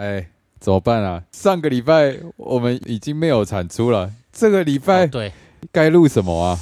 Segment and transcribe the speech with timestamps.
[0.00, 0.26] 哎，
[0.58, 1.22] 怎么办啊？
[1.30, 5.30] 上个礼拜我们已经没有产出了，这个礼拜对
[5.70, 6.58] 该录什么啊？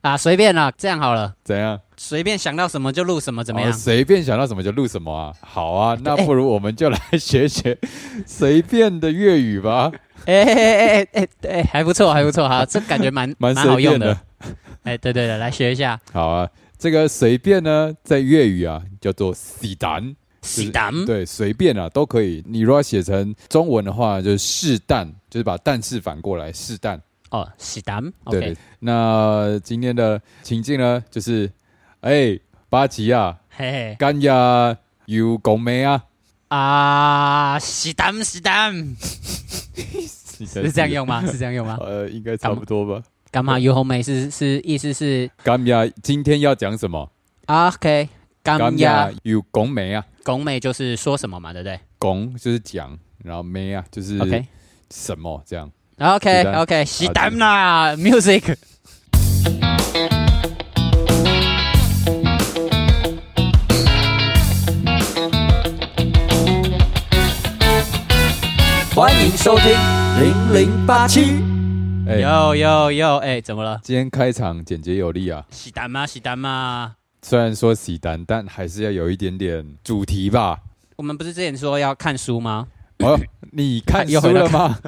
[0.00, 1.80] 啊，随便啦，这样好了，怎样？
[1.96, 3.70] 随便想到什么就录什么，怎么样？
[3.70, 5.32] 哦随便想到什么就录什么啊？
[5.40, 7.78] 好啊，那哎不如我们就来学学
[8.26, 9.92] 随便的粤语吧，
[10.26, 14.18] 哎哎哎哎哎哎，还不错，还不错，哈，这感觉蛮 蛮蛮好用的。。
[14.82, 16.00] 哎，对对对，来学一下。
[16.12, 20.16] 好啊，这个随便呢，在粤语啊叫做喜蛋。
[20.42, 22.42] 喜蛋，对，随便啊，都可以。
[22.46, 27.00] 你如果写成中文的话，就是适蛋，就是把蛋是反过来，适蛋。
[27.30, 28.56] 哦，喜蛋对，OK，对。
[28.78, 31.50] 那今天的情境呢，就是，
[32.00, 32.38] 哎，
[32.70, 36.04] 巴吉啊，嘿嘿干呀有讲咩啊？
[36.48, 38.96] 啊，是蛋是蛋，
[39.74, 40.90] 是是这样？
[40.90, 41.26] 用吗？
[41.26, 41.76] 是这样用吗？
[41.84, 43.02] 呃，应该差不多吧。
[43.30, 47.10] 干嘛有红梅是是意思是干呀，今天要讲什么？
[47.44, 48.08] 啊，OK，
[48.56, 50.04] 干呀，有讲咩啊？
[50.24, 54.46] 拱美就是说什么嘛，对不对拱就是讲，然后咩啊就是？OK
[54.90, 55.70] 什么这样。
[55.98, 58.56] OK OK，喜蛋啦，music。
[68.94, 69.72] 欢迎收听
[70.20, 71.42] 零零八七。
[72.08, 73.78] 哎，哟哟哟，哎，怎么了？
[73.82, 75.44] 今天开场简洁有力啊。
[75.50, 76.06] 喜蛋吗？
[76.06, 76.94] 喜蛋吗？
[77.22, 80.58] 虽然说喜单，但还是要有一点点主题吧。
[80.96, 82.66] 我们不是之前说要看书吗？
[82.98, 83.18] 哦，
[83.52, 84.78] 你看书了吗？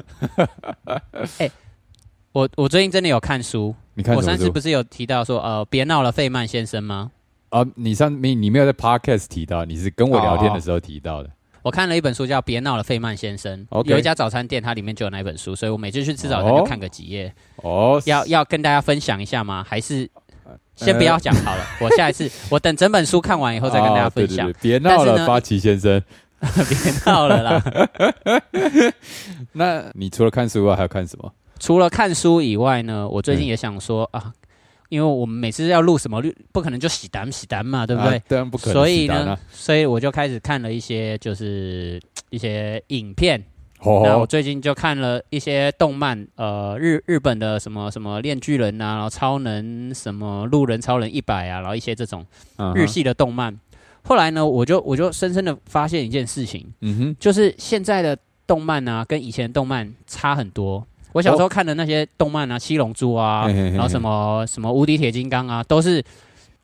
[2.33, 3.75] 我我最近真的有看书。
[3.93, 7.11] 你看我上次不是有提到说，呃，别闹了，费曼先生吗？
[7.49, 7.65] 啊？
[7.75, 11.29] 你上你你没有在 podcast 提到，你是跟我聊天的时候提到的。
[11.61, 17.31] 我看了一本书叫《别闹了，费曼先生》有一家早餐店，它里面就有那一本书，所以我每次去吃早餐哦就看个几页。
[17.57, 19.63] 哦，要要跟大家分享一下吗？
[19.67, 20.09] 还是
[20.75, 21.63] 先不要讲好了？
[21.81, 24.47] 我下一次我等整本书看完以后再跟大家分享。
[24.47, 26.01] 哦对对对别闹了，八旗先生。
[26.41, 27.63] 别闹了啦！
[29.53, 31.31] 那你除了看书外，还要看什么？
[31.59, 34.33] 除了看书以外呢，我最近嗯也想说啊，
[34.89, 36.19] 因为我们每次要录什么，
[36.51, 38.17] 不可能就洗单洗单嘛，对不对？
[38.17, 38.73] 啊当然不可能。
[38.73, 42.01] 所以呢所以我就开始看了一些就是
[42.31, 43.39] 一些影片。
[43.83, 52.25] 那我哦，最近就看了一些动漫，呃，日日本的什么什么炼巨人啊，然后超能什么路人超人一百啊，然后一些这种
[52.75, 53.57] 日，系的动漫。
[54.03, 60.85] 后来呢，我就我就深深的发现一件事情，嗯哼，就是现在的动漫啊，跟以前的动漫差很多。
[61.13, 66.01] 我小时候看的那些动漫啊，七龙珠啊，嘿嘿嘿嘿然后什么什么无敌铁金刚啊，都是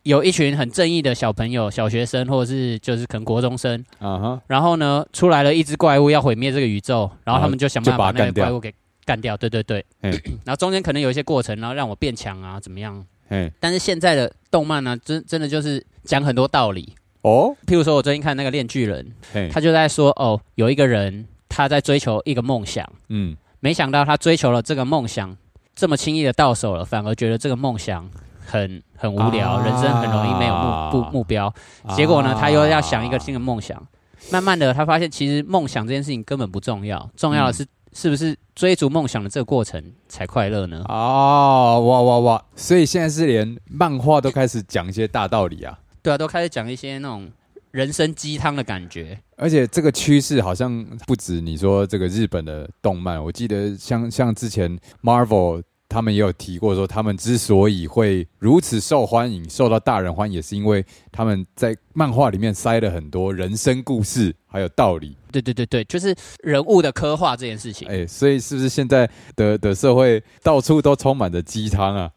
[0.07, 8.73] 有一群很正义的小朋友、小学生，或者是就是可能国中生，啊哈，然后呢，出来了一只怪物要毁灭这个宇宙，然后他们就想办法把那个怪物给
[9.05, 9.35] 干掉。
[9.35, 13.05] 对对对， 然后中间可能有一些过程，然后让我变强啊，怎么样？
[13.29, 16.93] 嘿，但是现在的动漫呢、真真的就是讲很多道理。
[17.23, 19.05] 哦，譬如说，我最近看那个《炼巨人》，
[19.51, 25.35] 他就在说，哦，有一个人他在追求一个梦想，嗯，没想到他追求了这个梦想，
[25.75, 28.09] 这么轻易的到手了，反而觉得这个梦想
[28.47, 31.53] 很很无聊，啊人生很容易没有目目目标。
[31.95, 33.85] 结果呢，他又要想一个新的梦想。
[34.31, 40.83] 慢慢的，他发现其实梦想这件事情根本不重要，重要的是、是不是追逐梦想的这个过程才快乐呢？
[40.89, 42.45] 哦，哇哇哇！
[42.55, 47.31] 所以现在是连漫画都开始讲一些大道理啊，对啊，都开始讲一些那种
[47.71, 49.17] 人生鸡汤的感觉。
[49.37, 65.15] 而且这个趋势好像不止你说这个日本的动漫，我记得像像之前 Marvel 他们也有提过说，他们之所以会如此受欢迎，受到大人欢迎，也是因为他们在漫画里面塞了很多人生故事还有道理。
[65.31, 67.87] 对对对对，就是人物的刻画这件事情。
[67.87, 72.11] 哎、所以是不是现在的的社会到处都充满着鸡汤啊？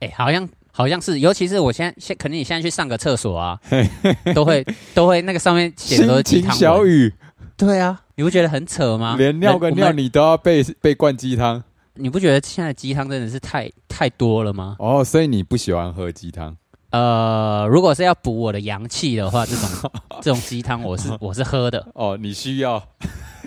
[0.00, 3.60] 哎、好像好像是，尤其是我现在现，可能你现在去上个厕所啊，
[4.34, 6.56] 都会都会那个上面写的都是鸡汤。
[6.56, 7.12] 小雨，
[7.56, 9.14] 对啊，你不觉得很扯吗？
[9.16, 11.62] 连尿个尿你都要被被灌鸡汤
[11.96, 14.76] 你不觉得现在鸡汤真的是太太多了吗？
[14.78, 16.56] 哦，所以你不喜欢喝鸡汤
[16.90, 19.68] 呃，如果是要补我的阳气的话，这种
[20.22, 22.82] 这种鸡汤我是 我是喝的，哦，你需要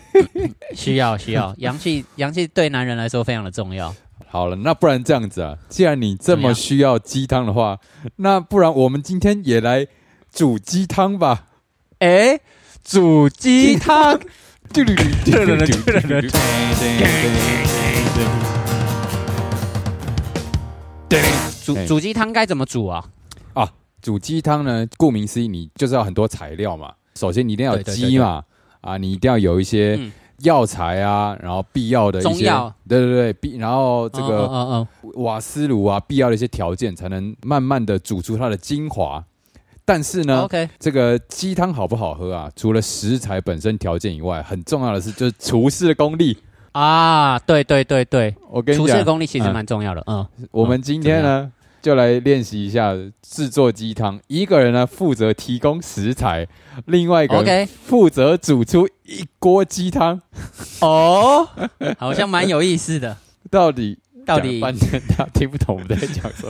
[0.76, 3.94] 需要需要阳气，阳气对男人来说非常的重要。
[4.30, 7.80] 好了，那不然这样子啊，既然你这么需要鸡汤的话，
[8.18, 9.88] 那不然我们今天也来
[10.32, 11.48] 煮鸡汤吧。
[12.00, 12.40] 哎，
[12.84, 14.20] 煮鸡汤，
[21.64, 23.04] 煮煮鸡汤该怎么煮啊？
[23.54, 23.70] 啊
[24.02, 26.94] 煮鸡汤呢，顾名思义，你就是要很多材料嘛。
[27.16, 28.44] 首先你一定要有鸡嘛，
[28.80, 30.12] 啊，你一定要有一些嗯
[30.44, 32.46] 药材啊，然后必要的一些
[32.88, 39.22] 对对对，必然后这个嗯嗯嗯瓦斯炉啊，必要的一些条件，才能慢慢的煮出它的精华。
[39.84, 42.50] 但是呢，OK，这个鸡汤好不好喝啊？
[42.56, 46.38] 除了食材本身条件以外，很重要的是就是厨师的功力。
[46.78, 50.04] 啊，对对对对，我跟你厨师的讲，功力其实蛮重要的。
[50.06, 51.52] 嗯，我们今天呢
[51.82, 52.94] 就来练习一下
[53.24, 54.20] 制作鸡汤。
[54.28, 56.48] 一个人呢负责提供食材，
[56.86, 60.22] 另外一个负责煮出一锅鸡汤。
[60.82, 61.50] 哦，
[61.98, 63.18] 好像蛮有意思的。
[63.50, 66.46] 到底到底讲半天他听不懂我们在讲什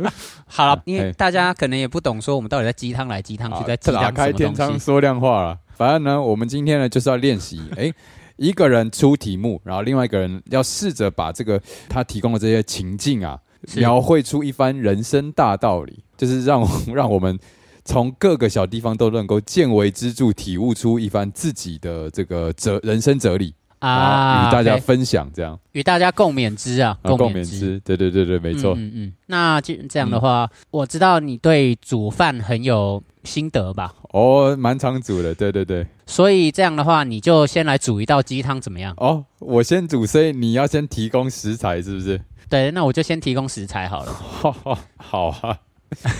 [0.00, 0.10] 么？
[0.48, 4.80] 好了，因哎为大家可能也不懂，说我们到底在鸡汤来鸡汤去，在鸡打汤什么开天窗。
[4.80, 5.58] 说亮话了。
[5.76, 7.92] 反正呢，我们今天呢就是要练习，哎，
[8.38, 13.38] 一个人出题目，然后另外一个人要试着把这个他提供的这些情境啊，
[13.76, 17.38] 描绘出一番人生大道理，就是让 让我们
[17.84, 27.78] 从各个小地方都能够见微知著，体悟出一番自己的这个哲人生哲理啊，与大家分享这样，与大家共勉之啊，啊共勉之。
[27.80, 28.74] 对对对对，没错。
[28.74, 29.12] 嗯嗯嗯。
[29.26, 33.94] 那这这样的话，我知道你对煮饭很有心得吧？
[34.12, 35.86] 哦，蛮常煮的，对对对。
[36.06, 38.94] 所以这样的话，你就先来煮一道鸡汤怎么样？
[38.96, 42.20] 哦，我先煮，所以你要先提供食材，是不是？
[42.48, 44.12] 对，那我就先提供食材好了。
[44.96, 45.58] 好啊。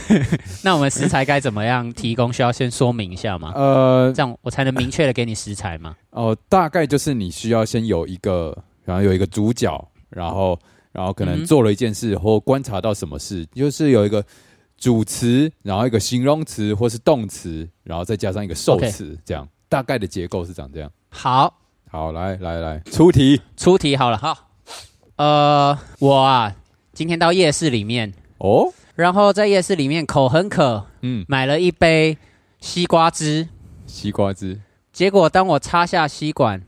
[0.65, 2.33] 那我们食材该怎么样提供？
[2.33, 3.53] 需要先说明一下吗？
[3.55, 5.97] 呃，这样我才能明确的给你食材吗？
[6.11, 10.59] 哦，大概就是你需要先有一个，然后有一个主角，然后
[10.93, 14.25] 然后可能做了一件事或观察到什么事，就是有一个
[14.77, 20.91] 主词，然后一个形容词或是动词，然后再加上一个受词，这样大概的结构是长这样。
[21.11, 21.53] 好，
[21.91, 24.49] 好，来来来，出题出题好了，好。
[25.17, 26.55] 呃，我啊，
[26.93, 32.19] 今天到夜市里面，哦，然后在夜市里面口很渴，嗯，买了一杯
[32.59, 33.49] 西瓜汁。
[33.87, 34.61] 西瓜汁。
[34.93, 36.61] 结果当我插下吸管，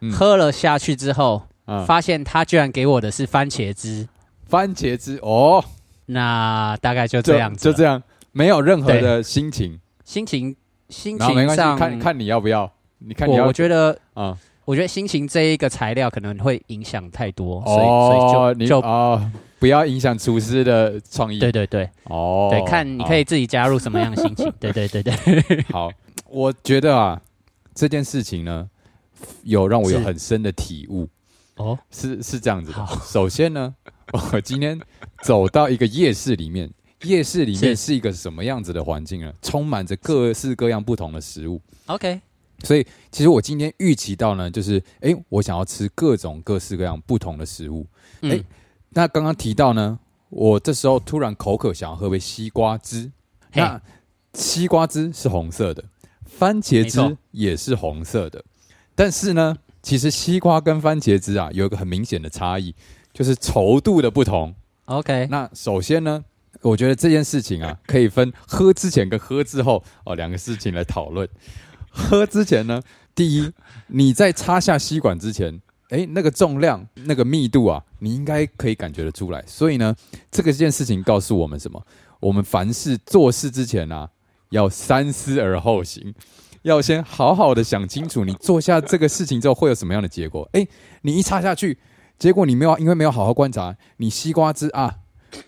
[0.00, 0.10] 嗯。
[0.10, 4.08] 喝了下去之后，啊，发现他居然给我的是番茄汁。
[4.48, 5.62] 番茄汁哦，
[6.06, 8.02] 那大概就就这样子了，就这样，
[8.32, 10.56] 没有任何的心情，心情
[10.88, 14.34] 心然后没关系，情上，看看你要不要，你看你要我我觉得，啊，
[14.64, 19.30] 我觉得心情这一个材料可能会影响太多，所以所以就就哦，
[19.64, 21.38] 不要影响厨师的创意。
[21.38, 24.52] 对对对哦，对，看你可以自己加入什么样的心情。
[24.60, 25.90] 对对对对，好。
[26.28, 27.18] 我觉得啊，
[27.74, 28.68] 这件事情呢，
[29.42, 31.08] 有让我有很深的体悟，
[31.56, 32.94] 哦，是是这样子的好。
[33.06, 33.74] 首先呢，
[34.34, 34.78] 我今天
[35.22, 36.70] 走到一个夜市里面，
[37.04, 39.32] 夜市里面是是一个什么样子的环境呢？
[39.40, 41.58] 充满着各式各样不同的食物。
[41.86, 42.20] OK，
[42.64, 47.86] 所以，其实我今天预期到呢，就是诶，我想要吃各种各式各样不同的食物。
[48.20, 48.44] 嗯，哎
[48.94, 49.98] 那刚刚提到呢，
[50.30, 53.10] 我这时候突然口渴，想要喝杯西瓜汁。
[53.52, 53.80] 那
[54.32, 55.84] 西瓜汁是红色的，
[56.24, 58.44] 番茄汁也是红色的。
[58.94, 62.74] 但是呢，其实西瓜跟番茄汁啊有一个很明显的差异，
[63.12, 64.54] 就是稠度的不同。
[64.86, 66.24] OK，那首先呢，
[66.62, 71.28] 我觉得这件事情啊， 可以分喝之前跟喝之后哦两个事情来讨论。
[71.90, 72.82] 喝之前呢，
[73.14, 73.52] 第一，
[73.86, 75.60] 你在插下吸管之前，
[75.94, 79.42] 诶，那个重量、那个密度啊，你应该可以感觉得出来。
[79.46, 79.94] 所以呢，
[80.30, 81.80] 这个件事情告诉我们什么？
[82.20, 84.10] 我们凡事做事之前啊，
[84.50, 86.14] 要三思而后行，
[86.62, 90.48] 要先好好的想清楚，你做下这个事情之后会有什么样的结果。
[90.52, 90.66] 诶，
[91.02, 91.78] 你一插下去，
[92.18, 94.94] 结果你没有，因为没有好好观察，你西瓜汁啊，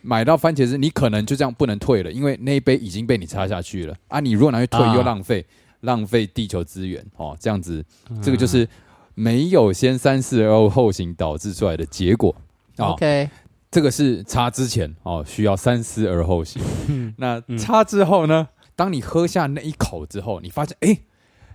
[0.02, 4.20] 买到番茄汁，你可能就这样不能退了，因为那一杯已经被你插下去了啊！
[4.20, 5.46] 你如果拿去退啊又浪费，
[5.80, 7.84] 浪费地球资源哦，这样子，
[8.22, 8.68] 这个就是
[9.16, 12.36] 没有先三思而后行导致出来的结果。
[12.76, 13.28] 哦 OK，
[13.70, 16.62] 这个是差之前哦，需要三思而后行。
[16.88, 18.46] 嗯那差之后呢？
[18.76, 20.98] 当你喝下那一口之后，你发现，哎，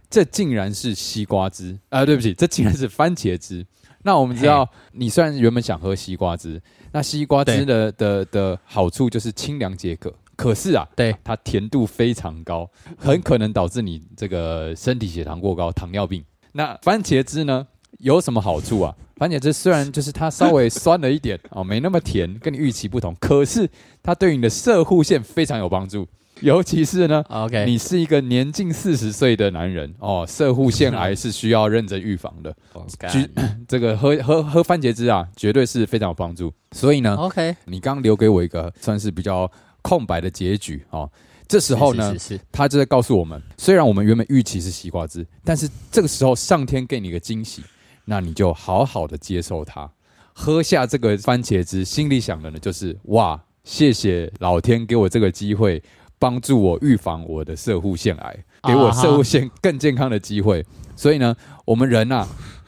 [0.09, 3.63] 这竟然是西瓜汁啊、对不起，这竟然是番茄汁。
[4.03, 6.59] 那我们知道，你虽然原本想喝西瓜汁，
[6.91, 16.25] 那西瓜汁的的的好处就是清凉解渴，可是啊，对，它甜度非常高，很可能导致你这个身体血糖过高，糖尿病。
[16.53, 17.67] 那番茄汁呢，
[17.99, 18.95] 有什么好处啊？
[19.15, 23.69] 番茄汁虽然就是它稍微酸了一点 哦，没那么甜，跟你预期不同，可是
[24.01, 26.07] 它对你的射护腺非常有帮助，
[26.39, 27.23] 尤其是呢。
[27.29, 32.51] OK，你是一个年近四十岁的男人哦，射护腺癌是需要认真预防的。
[33.11, 33.29] 居
[33.67, 36.51] 这个喝喝喝番茄汁啊，绝对是非常有帮助。
[36.71, 39.49] 所以呢，OK，你刚刚留给我一个算是比较
[39.83, 41.07] 空白的结局哦。
[41.51, 47.61] 这时候呢，是是是他就在告诉我们，虽然我们原本预期是西瓜汁，但是这个时候上天给你一个惊喜，
[48.05, 49.91] 那你就好好的接受它，
[50.31, 55.83] 喝下这个番茄汁，心里想的呢就是哇，谢谢老天给我这个机会，
[56.17, 60.65] 帮助我预防我的射护腺癌，给我射护腺 更健康的机会。
[60.95, 62.25] 所以呢，我们人啊。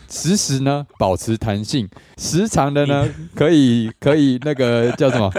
[0.09, 5.31] 时时呢保持弹性，时常的呢 可以可以那个叫什么？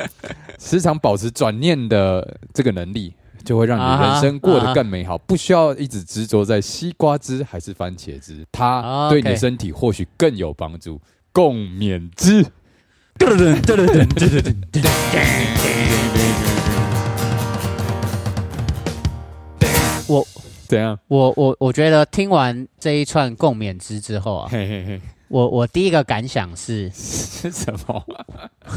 [0.58, 11.00] 时常保持转念的这个能力，就会让你人生过得更美好，不需要一直执着在西瓜汁还是番茄汁，它对你的身体或许更有帮助。
[11.32, 12.44] 共勉之。
[20.06, 20.26] 我
[20.68, 20.98] 怎样？
[21.08, 24.50] 我我我觉得听完这一串共勉之之后啊，
[25.28, 28.04] 我我第一个感想是 是什么？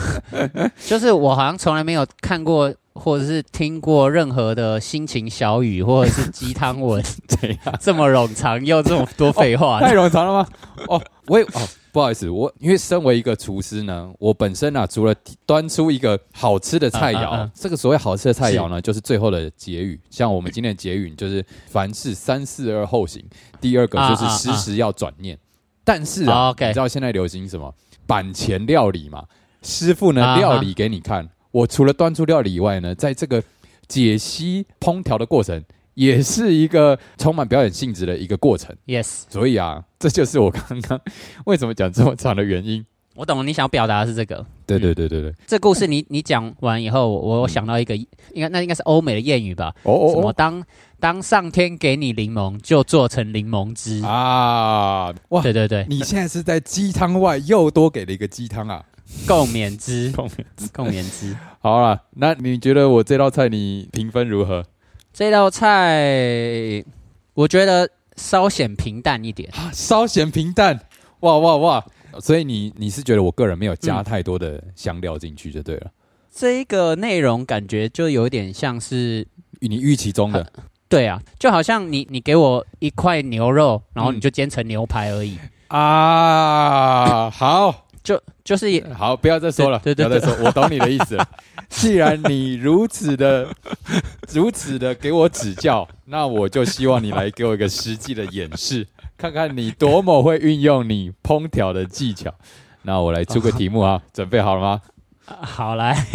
[0.86, 9.80] 就是我好像从来没有看过或者是听过任何的心情小语或者是鸡汤文， 怎样这么冗长又这么多废话？
[9.80, 10.50] 太冗长了吗？
[10.88, 11.68] 哦，我也哦。
[11.89, 15.16] 不好意思，我因为身为一个厨师呢，我本身啊，除了
[15.48, 20.00] 端出一个好吃的菜肴，这个所谓好吃的菜肴呢，就是最后的结语。
[20.12, 23.25] 像我们今天的结语就是凡事三思而后行，
[23.60, 25.36] 第二个就是时时要转念。
[25.84, 27.74] 但是啊，你知道现在流行什么
[28.06, 29.24] 板前料理嘛？
[29.63, 31.27] 师傅呢料理给你看，
[31.58, 33.42] 我除了端出料理以外呢，在这个
[33.88, 35.64] 解析烹调的过程。
[35.98, 38.76] 也是一个充满表演性质的一个过程。
[38.86, 41.02] Yes，所以啊，这就是我刚刚
[41.46, 42.86] 为什么讲这么长的原因。
[43.16, 44.46] 我懂了，你想要表达的是这个。
[44.68, 48.08] 对对对对对，这故事你你讲完以后，我想到一个，应
[48.40, 49.74] 该那应该是欧美的谚语吧？
[49.82, 50.64] 哦哦，什么当
[51.00, 55.12] 当上天给你柠檬，就做成柠檬汁啊！
[55.30, 58.86] 哇，对对对，你现在是在鸡汤外又多给了一个鸡汤啊！
[59.28, 61.36] 共勉之，共勉之，共勉之。
[61.60, 64.64] 好了，那你觉得我这道菜你评分如何？
[65.14, 66.84] 这道菜
[67.34, 70.80] 我觉得稍显平淡一点，稍显平淡，
[71.22, 71.86] 哇哇哇！
[72.20, 75.92] 所以你你是觉得我个人没有加太多的香料进去就对了。
[76.34, 79.28] 这一个内容感觉就有点像是
[79.60, 80.52] 你预期中的，
[80.88, 85.38] 对啊，就好像你你给我一块牛肉，然后你就煎成牛排而已
[85.68, 87.30] 啊。
[87.30, 91.18] 好，就就是好，不要再说了，不要再说，我懂你的意思。
[91.68, 93.54] 既然你如此的、
[94.32, 98.88] 如此的给我指教，那我就希望你来给我一个实际的演示，
[99.18, 102.34] 看看你多么会运用你烹调的技巧。
[102.84, 104.82] 那我来出个题目啊，准备好了吗？
[105.25, 106.08] 好来，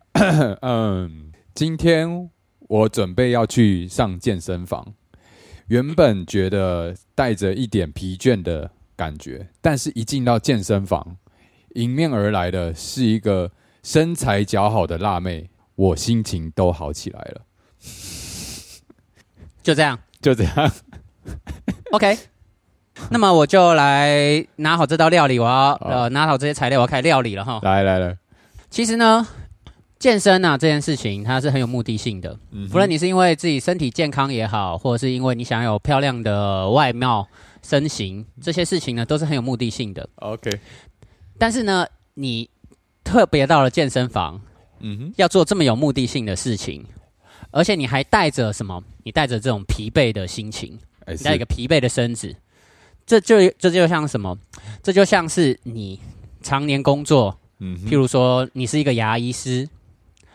[0.62, 2.30] 嗯，今天
[2.60, 4.94] 我准备要去上健身房，
[5.66, 11.18] 原本觉得带着一点疲倦的感觉，但是一进到健身房，
[11.76, 13.50] 迎面而来的是一个。
[13.86, 17.42] 身材姣好的辣妹，我心情都好起来了。
[19.62, 20.72] 就这样，就这样。
[21.94, 22.18] OK，
[23.10, 27.60] 那么我就来拿好这道料理，我要呃拿好这些材料，我要开始料理了哈。
[27.62, 28.18] 来来来，
[28.68, 29.24] 其实呢，
[30.00, 32.36] 健身啊这件事情，它是很有目的性的。
[32.50, 37.28] 嗯，不论你是因为自己身体健康也好，或者是因为你想有漂亮的外貌
[37.62, 40.08] 身形，这些事情呢都是很有目的性的。
[40.16, 40.50] OK，
[41.38, 42.48] 但是呢，你。
[43.06, 44.40] 特别到了健身房，
[44.80, 46.84] 嗯哼，要做这么有目的性的事情，
[47.52, 48.82] 而且你还带着什么？
[49.04, 50.76] 你带着这种疲惫的心情，
[51.22, 52.34] 带一个疲惫的身子，
[53.06, 54.36] 这就这就像什么？
[54.82, 56.00] 这就像是你
[56.42, 59.68] 常年工作，嗯，譬如说你是一个牙医师，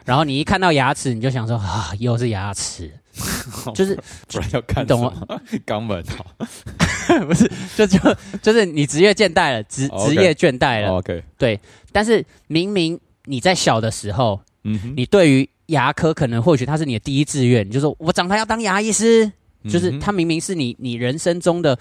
[0.05, 2.89] 然后你一看到牙齿，你就想说啊，又是牙齿，
[3.75, 3.95] 就是
[4.27, 5.13] 不然要看懂吗？
[5.65, 6.03] 肛门
[7.27, 7.99] 不是，就就
[8.41, 11.59] 就是你职业倦怠了，职职业倦怠了，OK，对。
[11.91, 19.29] 但是明明你在小的时候，嗯，你对于牙科可能或许它是你的第一志愿，就说我长大要当牙医师，
[19.67, 21.77] 就是它明明是你你人生中的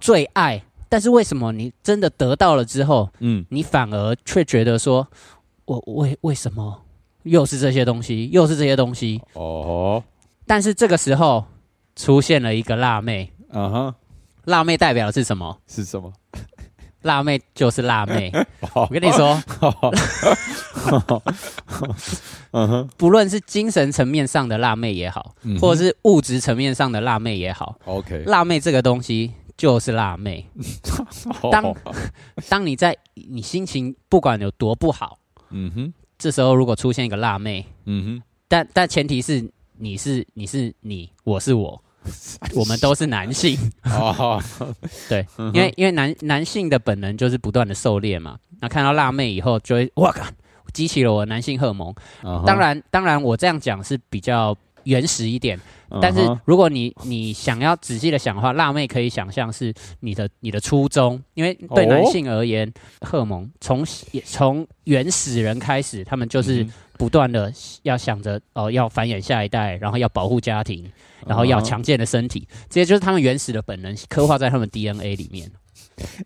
[0.00, 5.08] 最爱，但是为什么你真的得到了之后，嗯，你反而却觉得说，
[5.64, 6.82] 我为为什么
[7.22, 9.20] 又是这些东西，又是这些东西？
[9.32, 10.02] 哦，
[10.52, 11.46] 但是这个时候
[11.96, 13.94] 出现了一个辣妹，嗯哼，
[14.44, 15.58] 辣妹代表的是什么？
[15.66, 16.12] 是什么？
[17.00, 18.30] 辣妹就是辣妹，
[18.76, 19.42] 我跟你说，
[22.98, 30.46] 不论是精神层面上的辣妹也好，或者是物质层面上的辣妹也好，OK，辣妹这个东西就是辣妹。
[31.50, 31.74] 当
[32.50, 35.16] 当你在你心情不管有多不好，
[35.48, 39.50] 嗯哼，这时候如果出现一个辣妹，嗯哼，但但前提是
[39.82, 41.82] 你是你是你，我是我。
[42.54, 43.58] 我们都是男性，
[45.08, 48.38] 对，因为因为男男性的本能就是不断的狩猎嘛。
[48.60, 50.24] 那看到辣妹以后，就会哇靠，
[50.72, 51.92] 激起了我男性荷尔蒙。
[52.46, 55.58] 当然，当然我这样讲是比较原始一点，
[56.00, 63.84] 但是如果你你想要仔细的想的话，辣妹可以想象是你的你的初衷，因为对男性而言，荷尔蒙从
[64.24, 66.66] 从原始人开始，他们就是
[66.98, 70.90] 不断的要想着哦要繁衍下一代，然后要保护家庭。
[71.24, 75.48] 然后要强健的身体，这些就是他们原始的本能，刻画在他们 DNA 里面。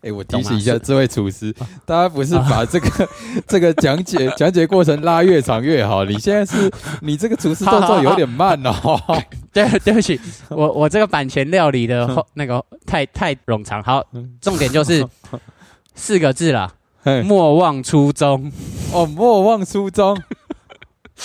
[0.01, 1.53] 哎，我提醒一下这位厨师，
[1.85, 3.09] 大家不是把这个
[3.45, 6.03] 这个讲解讲解过程拉越长越好。
[6.03, 6.71] 你现在是
[7.01, 8.73] 你这个厨师动作有点慢哦。
[9.53, 10.19] 对，对不起，
[10.49, 13.83] 我我这个版权料理的那个太太冗长。
[13.83, 14.03] 好，
[14.41, 15.07] 重点就是
[15.93, 16.73] 四个字了，
[17.23, 18.51] 莫忘初衷。
[18.91, 20.19] 哦，莫忘初衷。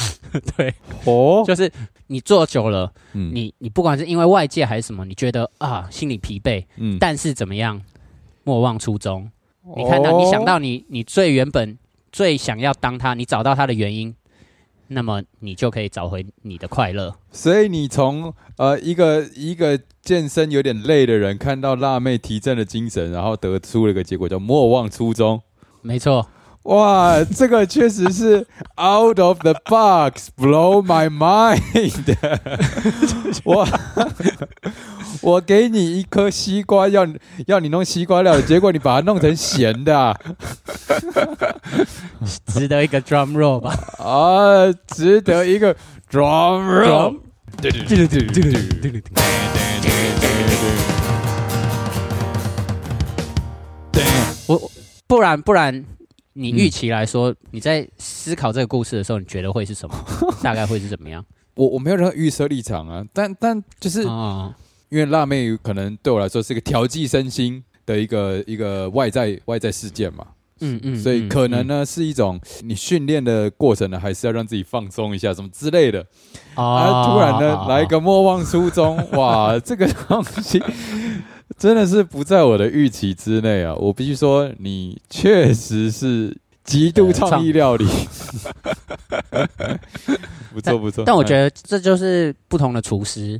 [0.56, 1.70] 对，哦，就是
[2.06, 7.80] 你做久了，嗯，你你不管是因为外界还是什么，你觉得啊心里疲惫，嗯，但是怎么样，
[8.44, 9.30] 莫忘初衷。
[9.76, 11.78] 你看到，你想到你你最原本
[12.10, 14.14] 最想要当他，你找到他的原因，
[14.88, 17.14] 那么你就可以找回你的快乐。
[17.30, 25.40] 所以你从呃一个一个健身有点累的人，看到辣妹提振的精神，然后得出了一个结果叫莫忘初衷。
[25.80, 26.26] 没错。
[26.64, 28.46] 哇，这个确实是
[28.80, 31.60] out of the box，blow my mind。
[33.42, 33.66] 我
[35.22, 37.04] 我给你一颗西瓜，要
[37.48, 40.16] 要你弄西瓜料，结果你把它弄成咸的，
[42.46, 43.76] 值得一个 drum roll 吧？
[43.98, 45.74] 啊，值得一个
[46.08, 47.18] drum roll。
[54.46, 54.70] 我
[55.08, 55.84] 不然不然。
[56.34, 59.94] 你预期来说，你在思考这个故事的时候，你觉得会是什么？
[60.42, 61.24] 大概会是怎么样？
[61.54, 64.02] 我我没有任何预设立场啊，但但就是
[64.88, 70.26] 因为辣妹可能对我来说是一个调剂身心的一个一个外在外在事件嘛，
[70.62, 76.06] 嗯嗯，所以可能呢是一种你训练的过程呢，还是要让自己放松一下，什么之类的
[76.54, 77.04] 啊。
[77.06, 80.62] 突然呢来一个莫忘初衷，哇， 这个东西。
[81.58, 83.74] 真的是不在我的预期之内啊！
[83.74, 87.86] 我必须说，你确实是极度创意料理，
[90.54, 91.04] 不错不错。
[91.04, 93.38] 但我觉得这就是不同的厨师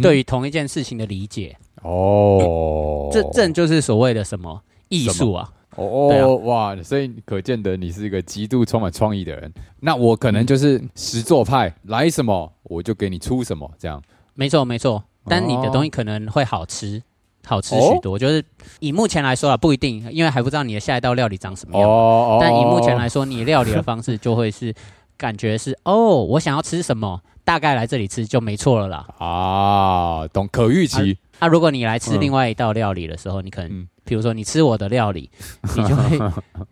[0.00, 3.10] 对于同一件事情的理解哦。
[3.12, 5.52] 这正就是所谓的什么艺术啊？
[5.76, 6.76] 哦哇！
[6.82, 9.52] 所以可见得你是一个极度充满创意的人。
[9.80, 14.02] 那我可能就是实做派，来什么我就给你出什么，这样。
[14.34, 17.02] 没错没错，但你的东西可能会好吃。
[17.44, 18.44] 好吃许多，就是
[18.78, 21.90] 以目前来说啊，不一定，因为还不知道你的下一道料理长什么样。
[21.90, 24.72] 哦但以目前来说，你料理的方式就会是
[25.16, 29.08] 感觉是哦，我想要吃什么，大概来这里吃就没错了啦。
[29.18, 31.18] 啊，懂可预期。
[31.40, 35.30] 那如果你来吃另外一道料理的时候，你可能，比如说你吃我的料理，
[35.76, 36.18] 你就会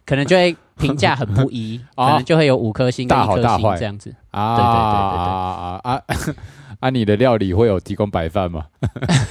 [0.05, 4.15] 可能就会评价很不一， 可能就会有五颗星、大好大坏这样子。
[4.31, 6.03] 啊，对对对对对啊啊！
[6.81, 8.65] 啊，你的料理会有提供白饭吗？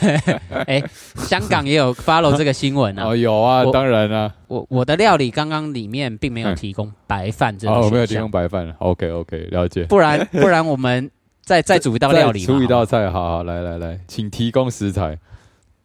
[0.67, 0.83] 哎，
[1.15, 3.07] 香港也有 follow 这个新闻啊。
[3.07, 4.31] 哦，有啊，当然啊。
[4.47, 8.71] 我我的料理刚刚里面并没有提供白饭哦，没有提供白饭。
[8.79, 9.83] OK OK，了解。
[9.85, 11.09] 不然不然我们
[11.41, 13.09] 再再煮一道料理，出一道菜。
[13.09, 15.17] 好好，来来来，请提供食材。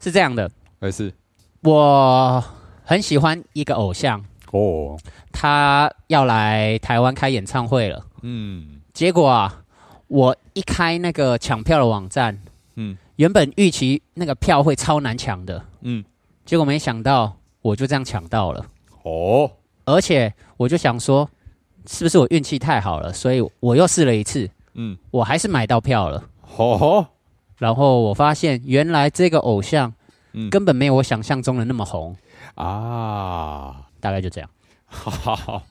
[0.00, 0.50] 是这样的，
[0.80, 1.10] 还是
[1.64, 2.44] 我
[2.84, 4.96] 很喜欢一个偶像哦，
[5.32, 8.04] 他要来台湾开演唱会了。
[8.22, 9.60] 嗯，结果啊。
[10.06, 12.38] 我一开那个抢票的网站，
[12.76, 16.04] 嗯，原本预期那个票会超难抢的，嗯，
[16.44, 18.64] 结果没想到我就这样抢到了，
[19.02, 19.50] 哦，
[19.86, 21.28] 而且我就想说，
[21.86, 26.22] 是不是我运气太好了，所以我又试了一次，嗯，我还是买到票了，
[26.58, 27.04] 哦，
[27.56, 29.92] 然后我发现原来这个偶像，
[30.34, 32.14] 嗯，根本没有我想象中的那么红
[32.56, 34.50] 啊，大概就这样，
[34.86, 35.62] 好，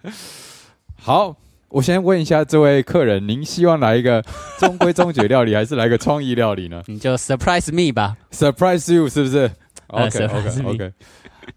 [0.96, 1.36] 好。
[1.70, 4.24] 我先问一下这位客人，您希望来一个
[4.58, 6.82] 中规中矩料理，还是来个创意料理呢？
[6.86, 9.50] 你就 surprise me 吧，surprise you 是不是
[9.88, 10.92] ？OK OK OK。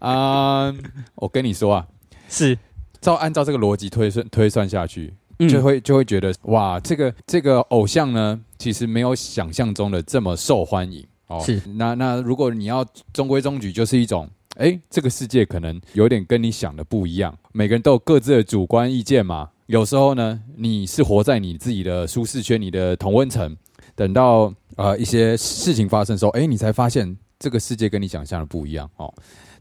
[0.00, 0.70] 啊，
[1.14, 1.86] 我跟你说啊，
[2.28, 2.58] 是
[3.00, 5.14] 照按照这个逻辑推算推算下去，
[5.48, 11.02] 就会就会觉得哇，这个这个偶像呢，其实没有想象中的这么受欢迎
[11.38, 11.42] 哦。
[11.44, 19.48] 是那那如果你要中规中矩，就是一种哎，这个世界可能有点跟你想的不一样，每个人都有各自的主观意见嘛。
[19.66, 23.56] 有时候呢，你是活在你自己的舒适圈、你的同温层，
[23.94, 29.12] 等到呃一些事情发生的时候，哎，你才发现这个世界跟你想象的不一样哦。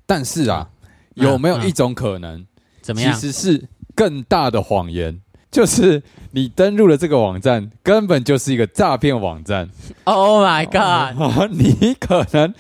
[0.06, 0.70] 但是啊，
[1.14, 2.46] 有没有一种可能，
[2.82, 3.14] 怎么样？
[3.14, 5.18] 其实是更大的谎言，
[5.52, 9.70] 就是你登录了这个网站，根本就是一个诈骗网站。
[10.06, 11.52] Oh my god！
[11.52, 12.54] 你可能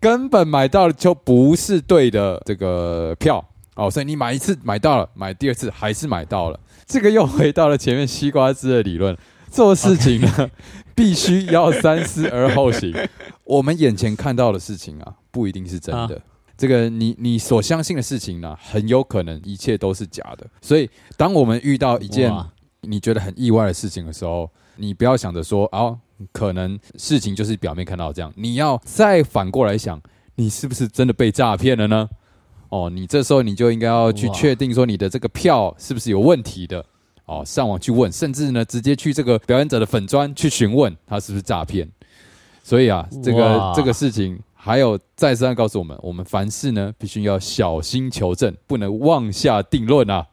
[0.00, 6.58] 根本买到的就不是对的这个票哦，所以你买一次买到了，买第二次还是买到了。
[6.86, 9.16] 这个又回到了前面西瓜汁的理论，
[9.50, 10.50] 做事情呢
[10.96, 12.94] 必须要三思而后行。
[13.44, 16.20] 我们眼前看到的事情啊，不一定是真的。
[16.62, 20.46] 这个你你所相信的事情呢，很有可能一切都是假的。
[20.60, 22.32] 所以，当我们遇到一件
[22.82, 25.98] 你觉得很意外的事情的时候，你不要想着说啊，
[26.30, 28.32] 可能事情就是表面看到这样。
[28.36, 30.00] 你要再反过来想，
[30.36, 32.08] 你是不是真的被诈骗了呢？
[32.68, 36.86] 哦，你这时候你就应该要去确定说你的这个票是不是有问题的。
[37.24, 41.90] 哦，上网去问，甚至呢，直接去这个表演者的粉砖去询问他是不是诈骗。
[42.62, 50.24] 所以啊，这个这个事情还有再三告诉我们，我们凡事呢必须要小心求证，不能妄下定论啊。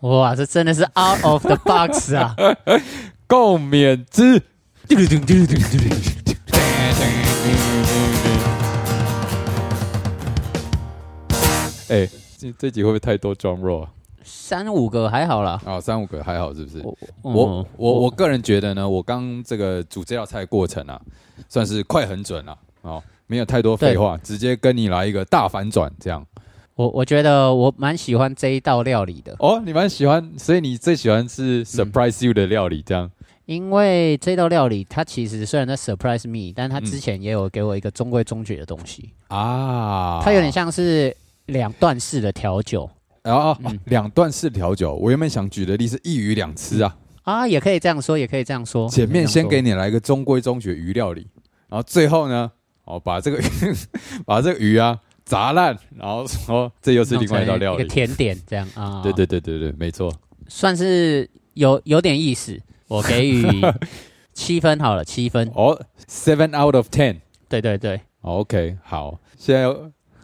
[0.00, 2.36] 哇，这真的是 out of the box 啊！
[3.26, 4.42] 共勉之。
[11.88, 13.90] 哎，这这集会不会太多装弱啊？
[14.22, 15.58] 三五个还好啦。
[15.64, 16.84] 啊，三五个还好是不是？
[17.22, 21.00] 我我我个人觉得呢，我刚这个煮这道菜过程啊，
[21.48, 26.26] 算是快很准了哦，没有太多废话，直接跟你来一个大反转，这样。
[26.74, 33.10] 我我觉得我蛮喜欢这一道料理的哦，你蛮喜欢，所以你最喜欢是 surprise you 的料理这样。
[33.46, 42.88] 因为这道料理它其实虽然在 surprise me，但它之前也有给我一个中规中矩的东西啊，它有点像是两段式的调酒。
[43.22, 43.54] 然后
[43.86, 48.88] 两段式调酒，我原本想举的例是一鱼两吃啊，啊，也可以这样说，也可以这样说。
[48.88, 51.26] 前面先给你来一个中规中矩鱼料理，
[51.68, 52.50] 然后最后呢，
[52.88, 53.38] 哦，把这个
[54.24, 59.02] 把这个鱼啊砸烂，然后说这又是另外一道料理，一个甜点这样啊。
[59.02, 60.10] 对对对对对，没错，
[60.48, 62.58] 算是有有点意思。
[62.86, 63.44] 我给予
[64.32, 67.16] 七分好了，七分哦，seven out of ten。
[67.48, 69.62] 对对对，OK，好，现在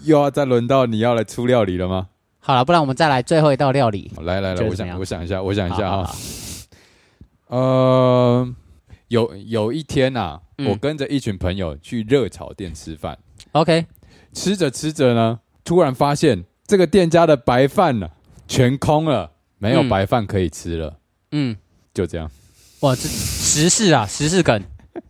[0.02, 2.08] 又要再轮到你要来出料理了吗？
[2.40, 4.10] 好了，不然我们再来最后一道料理。
[4.22, 6.10] 来来来，我想我想一下，我想一下啊。
[7.48, 8.54] 呃，
[9.14, 13.16] 有有一天呐，我跟着一群朋友去热炒店吃饭。
[13.52, 13.86] OK，
[14.32, 18.08] 吃着吃着呢，突然发现这个店家的白饭呢
[18.48, 20.98] 全空了，没有白饭可以吃了。
[21.30, 21.56] 嗯，
[21.94, 22.28] 就这样。
[22.80, 24.60] 哇，这时事啊， 时事梗。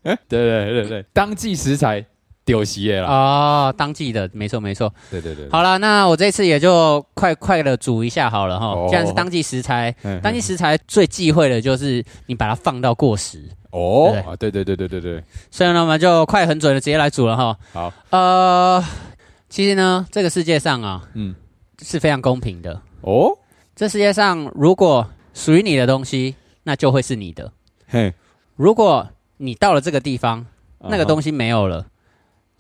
[0.03, 2.05] 对对对对，当季食材。
[2.47, 5.49] 丢席耶了哦，当季的没错没错，对对对。
[5.49, 8.87] 好了，那我这次也就快快的煮一下好了哈。
[8.87, 9.91] 既然是当季食材，
[10.23, 14.37] 当季食材最忌讳的就是你把它放到过时哦。
[14.39, 15.25] 对对对对对对。
[15.51, 17.59] 所以呢，我们就快很准的直接来煮了哈。
[17.73, 18.85] 好，呃，
[19.49, 21.35] 其实呢，这个世界上啊，嗯，
[21.83, 23.37] 是非常公平的哦。
[23.77, 27.53] 这世界上如果属于你的东西，那就会是你的。
[27.89, 28.15] 嘿，
[28.57, 29.09] 如果
[29.39, 30.47] 你到了这个地方，
[30.79, 31.87] 那个东西没有了。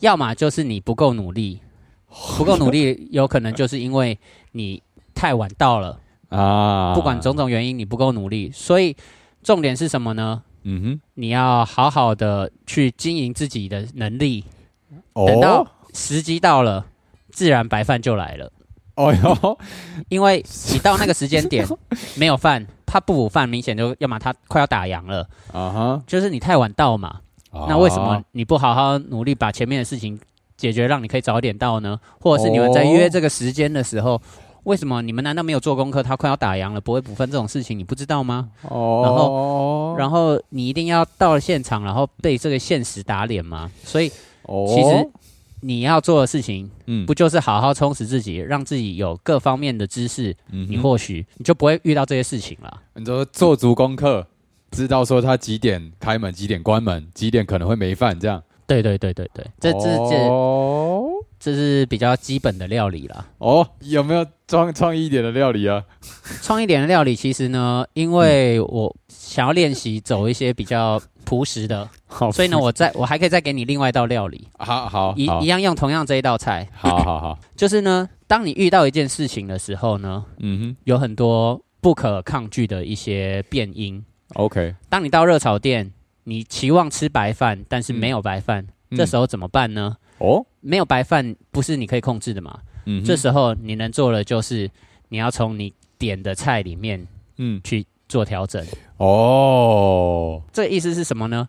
[0.01, 1.61] 要么就是你不够努力，
[2.37, 4.19] 不够努力，有可能就是因为
[4.53, 4.83] 你
[5.15, 6.95] 太晚到了啊。
[6.95, 8.97] 不管种种原因，你不够努力，所以
[9.43, 10.43] 重点是什么呢？
[10.65, 14.45] 嗯哼，你要好好的去经营自己的能力。
[15.15, 16.85] 等到时机到了，
[17.31, 18.51] 自然白饭就来了。
[18.97, 19.59] 哦哟，
[20.09, 21.67] 因为你到那个时间点
[22.17, 27.21] 没有饭，他不补饭，明显就要么他快要打烊了啊哈，就是你太晚到嘛。
[27.69, 30.19] 那为什么你不好好努力把前面的事情
[30.57, 31.99] 解决，让你可以早点到呢？
[32.21, 34.21] 或者是你们在约这个时间的时候，
[34.65, 36.03] 为什么你们难道没有做功课？
[36.03, 38.51] 他快要打烊了，不会补分这种事情，你不知道吗？
[38.69, 43.71] 哦，然后然后你一定要到了现场，然后被这个现实打脸吗？
[43.85, 45.09] 所以，其实
[45.61, 52.81] 你要做的事情，嗯，不就是好好充实自己，让自己有各方面的知识，嗯，你或许你就不会遇到这些事情了。
[52.95, 54.27] 你说做足功课。
[54.71, 58.43] 知道说他几点开门，几点关门，几点可能会没饭，这样。
[58.67, 60.17] 对对对对对，这这这
[61.45, 63.27] 这是比较基本的料理了。
[63.37, 65.85] 哦，有没有创创意一点的料理啊？
[66.41, 71.87] 创意点的料理，其实呢，因为我想要练习走一些比较朴实的，
[72.33, 74.49] 所以呢，我再我还可以再给你另外一道料理。
[74.57, 76.67] 好好，一一样用同样这一道菜。
[76.73, 84.03] 好好好， 就是呢，当你遇到一件事情的时候呢，嗯哼，有很多不可抗拒的一些变因。
[84.37, 85.93] OK，当你到热炒店，
[86.25, 89.99] 你期望吃白饭，但是没有白饭，这时候怎么办呢？
[90.19, 92.59] 哦，没有白饭不是你可以控制的嘛。
[92.87, 94.71] 嗯，这时候你能做的就是
[95.09, 98.65] 你要从你点的菜里面，嗯，去做调整。
[98.97, 101.47] 哦，这意思是什么呢？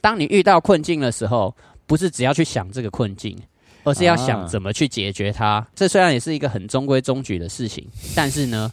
[0.00, 1.54] 当你遇到困境的时候，
[1.86, 3.36] 不是只要去想这个困境。
[3.84, 5.66] 而是要想怎么去解决它。
[5.74, 8.70] 这虽然也是一个很中规中矩的事情， 但是呢，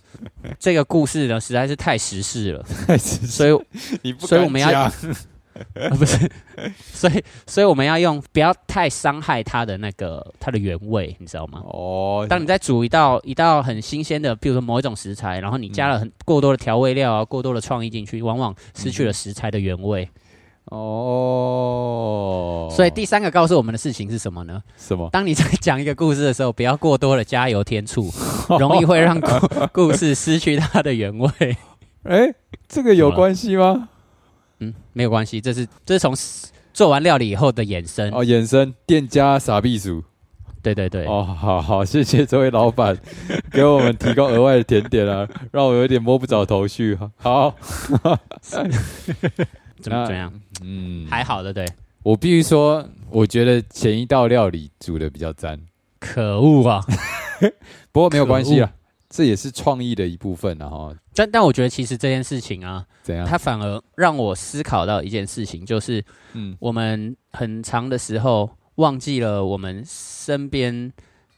[0.60, 2.64] 这个故事呢实在是太时事了，
[3.00, 3.60] 所以
[4.04, 4.88] 你不所以我们要
[5.98, 6.30] 不是，
[6.94, 11.62] 所以所以我们要用不要太伤害它的那个它的原味，你知道吗？
[11.66, 20.10] 哦，当你在煮一道一道很新鲜的，比如说某一种食材，然后你加了很过多的调味料啊，过多的创意进去，往往失去了食材的原味。
[20.66, 20.78] 哦，
[22.72, 24.62] 所以第三个告诉我们的事情是什么呢？
[24.78, 25.10] 什么？
[25.12, 28.08] 当你在讲一个故事的时候，不要过多的加油添醋，
[28.60, 29.30] 容易会让故
[29.74, 31.32] 故事失去它的原味。
[32.04, 32.32] 哎，
[32.68, 33.90] 这个有关系吗？
[34.60, 36.16] 嗯，没有关系，这是这是从
[36.74, 40.04] 做完料理以后的衍生哦，衍生店家傻避暑。
[40.62, 41.06] 对对对。
[41.06, 42.98] 哦，好好，谢谢这位老板
[43.52, 46.98] 给我们提供额外的甜点啊，让我有点摸不着头绪。
[47.18, 47.56] 好，
[48.42, 48.70] 怎么
[49.82, 50.34] 怎么样？
[50.62, 51.66] 嗯，还好的，对。
[52.04, 55.60] 我必须说，我觉得前一道料理煮的比较赞。
[56.00, 56.82] 可恶啊！
[57.92, 58.72] 不过没有关系啊，
[59.10, 60.70] 这也是创意的一部分啊。
[60.70, 63.26] 哈，但但我觉得其实这件事情啊，怎样？
[63.26, 70.92] 它反而让我思考到一件事情，就是嗯，我们很长的时候忘记了我们身边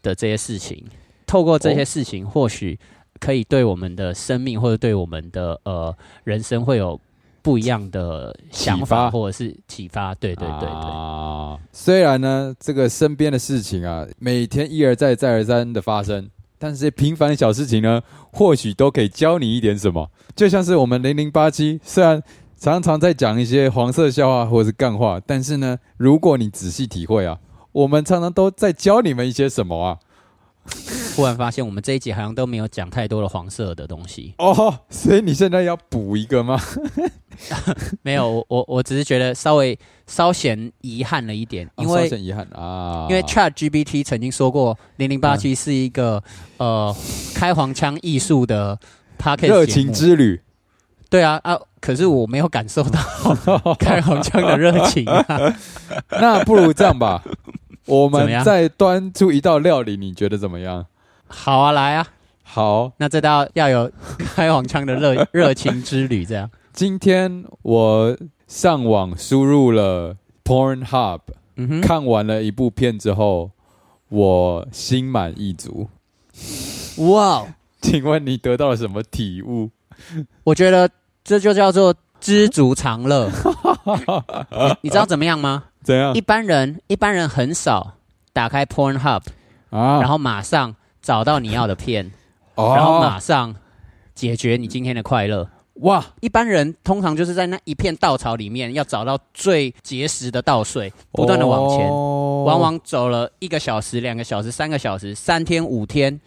[0.04, 0.86] 的这些事情，
[1.26, 2.78] 透过这些事情，或许
[3.20, 7.00] 可以对我们的生命或者对我们的呃人生会有。
[7.44, 11.58] 不一样的想法或者是启发，对对对对啊！
[11.72, 16.30] 虽然呢，这个身边的事情啊，每天一而再再而三的发生，
[16.62, 18.00] 但是平凡的小事情呢，
[18.32, 20.12] 或许都可以教你一点什么。
[20.36, 22.22] 就像是我们零零八七，虽然
[22.56, 27.40] 常常在讲一些黄色笑话或者是干话，但是呢，如果你仔细体会啊，
[27.72, 29.98] 我们常常都在教你们一些什么啊。
[31.16, 36.60] 忽然发现，我们这一集好像都没有讲太多的黄色的东西哦，所以你现在要补一个吗？
[38.02, 46.24] 没有，我我只是觉得稍微稍显遗憾了一点，因为稍显遗憾啊，因为 Chat GPT 曾经说过，零零八七是一个
[46.58, 46.96] 呃
[47.36, 48.78] 开黄腔艺术的
[49.18, 50.42] p a c k e t 热情之旅。
[51.10, 53.00] 对啊啊，可是我没有感受到
[53.78, 55.26] 开黄腔的热情啊。
[56.10, 57.22] 那不如这样吧。
[57.86, 60.86] 我们再端出一道料理，你觉得怎么样？
[61.32, 62.08] 好啊，来啊！
[62.44, 63.90] 好，那这道要有
[64.36, 66.50] 开黄腔的热 热情之旅，这样。
[66.74, 68.18] 今天我
[68.48, 71.22] 上网输入了 Pornhub，
[71.82, 73.52] 看完了一部片之后，
[74.10, 75.90] 我心满意足。
[76.98, 77.46] 哇！
[77.82, 79.70] 请问你得到了什么体悟？
[80.44, 80.90] 我觉得
[81.24, 83.30] 这就叫做知足常乐。
[84.82, 85.64] 你知道怎么样吗？
[85.82, 86.14] 怎样？
[86.14, 87.94] 一般人一般人很少
[88.34, 89.22] 打开 Pornhub
[89.70, 92.12] 啊，然后马上找到你要的片，
[92.56, 93.56] 然后马上
[94.14, 95.50] 解决你今天的快乐。
[95.76, 96.06] 哇！
[96.20, 106.20] 一般人通常就是在那一片稻草里面，要找到最结实的稻穗，不断的往前，往往走了一个小时、两个小时、三个小时、三天、五天，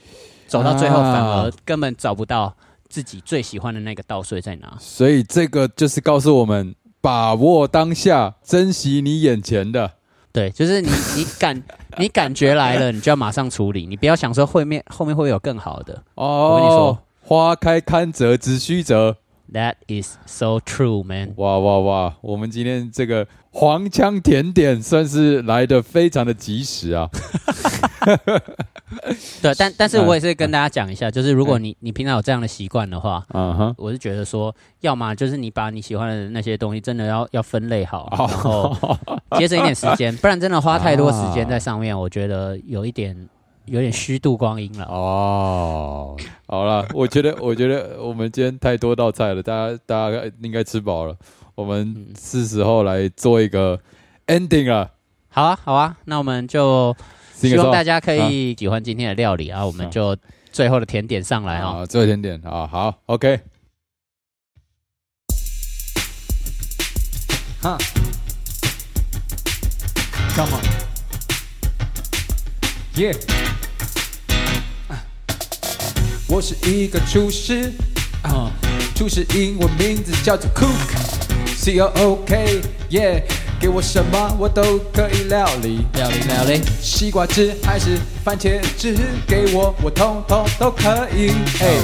[0.46, 2.56] 走到最后反而根本找不到
[2.88, 4.76] 自己最喜欢的那个稻穗在哪。
[4.80, 6.74] 所以这个就是告诉我们。
[7.04, 9.92] 把握当下，珍惜你眼前的。
[10.34, 11.62] 对，就是你，你感，
[11.96, 13.86] 你感觉来了，你就要马上处理。
[13.86, 16.02] 你不要想说后面后面会有更好的。
[16.16, 19.16] 哦，我跟你说，花开堪折直须折。
[19.52, 21.34] That is so true, man。
[21.36, 22.16] 哇哇哇！
[22.20, 27.08] 我们今天这个黄腔甜点算是来的非常的及时啊。
[29.42, 38.76] 对，但但是我也是跟大家讲一下，就是如果你你平常有这样的习惯的话，嗯哼，我是觉得说，要么就是你把你喜欢的那些东西真的要要分类好，然后
[39.38, 43.28] 节省一点时间，不然真的花太多时间在上面，我觉得有一点
[43.66, 44.84] 有点虚度光阴了。
[44.86, 51.16] 哦，好了，我觉得我觉得我们今天太多道菜了，大家大家应该吃饱了，
[51.54, 53.78] 我们是时候来做一个
[54.26, 54.90] ending 了。
[55.28, 56.96] 好啊，好啊，那我们就。
[57.48, 59.64] 希望大家可以喜欢今天的料理啊！
[59.64, 60.16] 我们就
[60.52, 61.84] 最后的甜点上来啊！
[61.86, 63.40] 最后甜点啊，好，OK。
[67.60, 67.78] 哈
[70.34, 70.50] ，Come
[72.94, 73.16] on，Yeah，
[76.28, 77.72] 我是一个厨师
[78.22, 78.50] 啊，
[78.94, 83.43] 厨师英文名字叫做 Cook，C O O K，Yeah。
[83.64, 86.60] 给我什么我都可以料理，料理料理。
[86.82, 88.94] 西瓜汁还是番茄汁，
[89.26, 91.30] 给我我通通都可以。
[91.62, 91.78] 哎，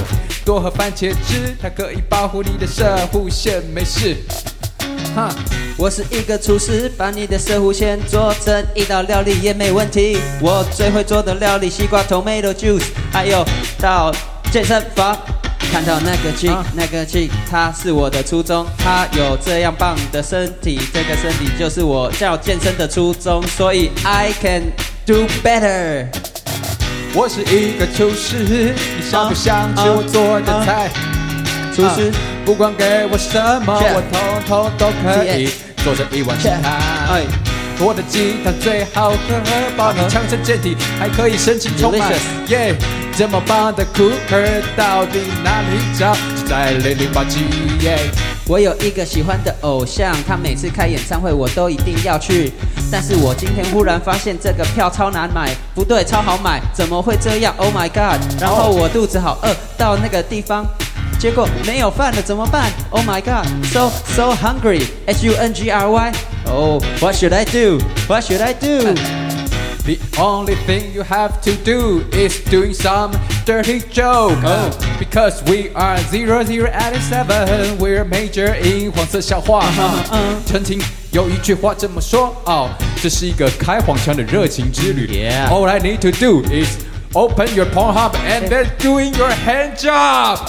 [0.45, 4.15] 多喝番茄汁，它可以保护你的射护线，没事。
[5.15, 5.33] 哈，
[5.75, 10.19] 我是一个厨师，把你的射护线做成一道料理也没问题。
[10.39, 13.43] 我最会做的料理，西瓜 tomato juice，还有
[13.79, 14.13] 到
[14.51, 15.17] 健身房。
[15.71, 18.67] 看到那个 chick，那个 chick，他是我的初衷。
[18.77, 23.41] 他有这样棒的身体，这个身体就是我要健身的初衷。
[23.47, 24.63] 所以 I can
[25.05, 26.07] do better。
[27.13, 30.89] 我是一个厨师，你想不想吃我做的菜？
[31.73, 32.11] 厨师，
[32.43, 35.49] 不管给我什么，我通通都可以
[35.85, 36.59] 做成一碗菜。
[37.79, 39.17] 我的鸡汤最好喝，
[39.77, 42.11] 把你强身健体，还可以神清充满。
[42.49, 42.75] 耶，
[43.17, 46.15] 这么棒的酷儿到底哪里找？
[46.47, 47.41] 在零零八七。
[47.81, 47.99] 耶，
[48.47, 52.51] 我有一个喜欢的偶像，他每次开演唱会我都一定要去。
[52.91, 58.19] 但是我今天忽然发现这个票超难买，不对，超好买，怎么会这样？Oh my god！
[58.39, 60.65] 然后我肚子好饿，到那个地方。
[61.19, 64.87] 结果没有饭了怎么办？Oh my god, so so hungry.
[65.05, 66.11] H U N G R Y.
[66.47, 67.77] Oh, what should I do?
[68.07, 69.20] What should I do?
[69.84, 73.12] The only thing you have to do is doing some
[73.44, 74.36] dirty joke.
[74.42, 74.70] Oh.
[74.98, 79.64] Because we are zero zero eight seven, we're major in 黄色笑话。
[80.44, 82.68] 陈婷有一句话这么说哦，
[83.00, 85.06] 这是一个开黄腔的热情之旅。
[85.06, 85.48] Yeah.
[85.48, 86.78] All I need to do is
[87.12, 90.40] open your Pornhub and then doing your hand job.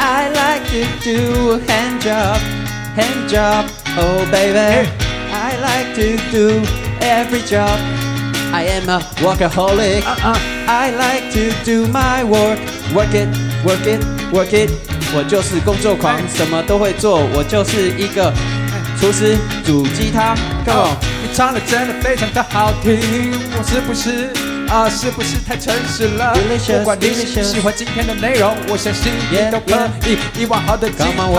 [0.00, 2.40] I like to do a hand job,
[2.96, 4.88] hand job, oh baby.
[5.32, 6.62] I like to do
[7.00, 7.78] every job.
[8.51, 10.01] I am a workaholic.
[10.05, 10.39] Uh uh.
[10.67, 12.59] I like to do my work.
[12.93, 13.29] Work it,
[13.63, 14.71] work it, work it.
[15.13, 17.21] 我就是工作狂，什么都会做。
[17.33, 18.33] 我就是一个
[18.99, 20.35] 厨师，煮鸡汤。
[21.21, 22.99] 你唱的真的非常的好听。
[23.57, 24.29] 我是不是
[24.67, 24.89] 啊？
[24.89, 26.35] 是不是太诚实了？
[26.67, 30.17] 不管你喜喜欢今天的内容，我相信你都可以。
[30.41, 31.31] 一碗好的鸡汤，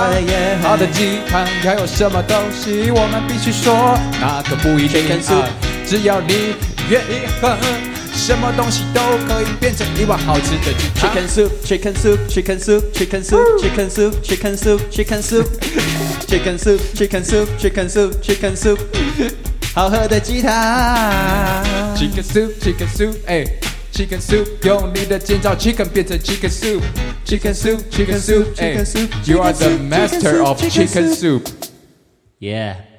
[0.62, 2.90] 好的鸡汤要有什么东西？
[2.90, 5.48] 我们必须说，那可不一定啊。
[5.86, 6.54] 只要你。
[6.90, 7.56] 愿意喝，
[8.12, 11.14] 什么东西都可以变成一碗好吃的鸡汤。
[11.14, 15.46] Chicken soup, chicken soup, chicken soup, chicken soup, chicken soup, chicken soup, chicken soup,
[16.26, 18.78] chicken soup, chicken soup, chicken soup, chicken soup，
[19.72, 20.52] 好喝的鸡汤。
[21.94, 23.44] Chicken soup, chicken soup, 哎
[23.94, 26.80] ，Chicken soup，用你的尖叫 chicken 变成 chicken soup。
[27.24, 30.70] Chicken soup, chicken soup, 哎 chicken soup, You are chicken the soup, master chicken of soup,
[30.72, 31.48] chicken chicken soup。
[32.40, 32.89] Yeah.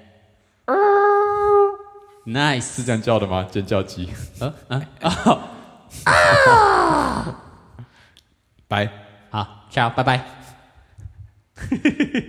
[2.26, 2.76] Nice.
[2.76, 3.48] 是这样叫的吗？
[3.52, 4.10] 尖叫鸡。
[4.40, 4.82] 啊啊
[6.06, 7.36] 啊，
[8.68, 8.90] 拜。
[9.30, 10.24] 好，ciao，拜拜。